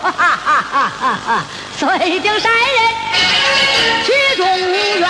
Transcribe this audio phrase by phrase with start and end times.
[0.00, 1.44] 哈哈哈哈哈哈
[1.76, 5.08] 水镜山人曲中缘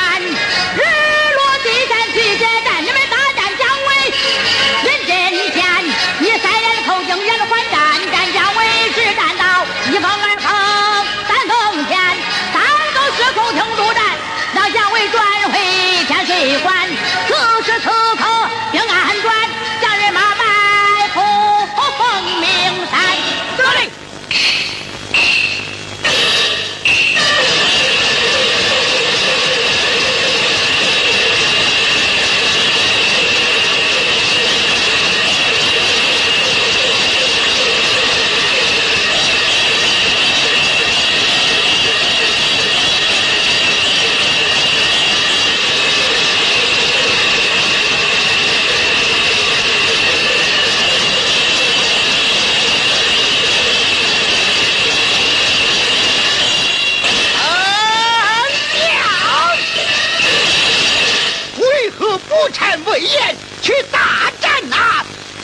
[63.62, 64.76] 去大战那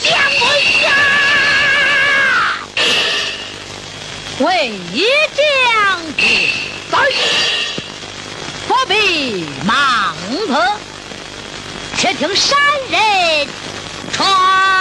[0.01, 0.43] 姜维
[0.83, 0.89] 呀！
[4.39, 4.73] 魏
[5.37, 5.39] 将
[6.17, 6.51] 军
[6.91, 6.99] 在，
[8.67, 10.17] 不必忙
[10.49, 10.53] 乎。
[11.97, 12.59] 且听山
[12.91, 13.49] 人
[14.13, 14.74] 传。